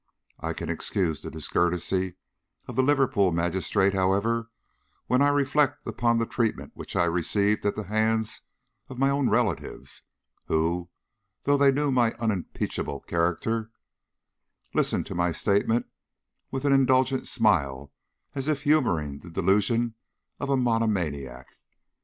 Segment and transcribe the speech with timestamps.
[0.39, 2.15] I can excuse the discourtesy
[2.67, 4.49] of the Liverpool magistrate, however,
[5.05, 8.41] when I reflect upon the treatment which I received at the hands
[8.89, 10.01] of my own relatives,
[10.45, 10.89] who,
[11.43, 13.69] though they knew my unimpeachable character,
[14.73, 15.85] listened to my statement
[16.49, 17.93] with an indulgent smile
[18.33, 19.93] as if humouring the delusion
[20.39, 21.45] of a monomaniac.